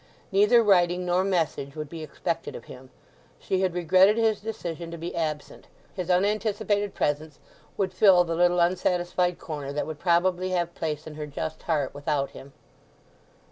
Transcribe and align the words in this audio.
Neither 0.31 0.63
writing 0.63 1.05
nor 1.05 1.23
message 1.23 1.75
would 1.75 1.87
be 1.87 2.01
expected 2.01 2.55
of 2.55 2.63
him. 2.65 2.89
She 3.37 3.61
had 3.61 3.75
regretted 3.75 4.17
his 4.17 4.39
decision 4.41 4.89
to 4.89 4.97
be 4.97 5.15
absent—his 5.15 6.09
unanticipated 6.09 6.95
presence 6.95 7.37
would 7.77 7.93
fill 7.93 8.23
the 8.23 8.33
little 8.35 8.59
unsatisfied 8.59 9.37
corner 9.37 9.71
that 9.71 9.85
would 9.85 9.99
probably 9.99 10.49
have 10.57 10.73
place 10.73 11.05
in 11.05 11.13
her 11.13 11.27
just 11.27 11.61
heart 11.61 11.93
without 11.93 12.31
him. 12.31 12.51